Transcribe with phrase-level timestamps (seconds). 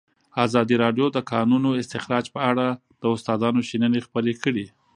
[0.45, 2.67] ازادي راډیو د د کانونو استخراج په اړه
[3.01, 4.65] د استادانو شننې خپرې کړي.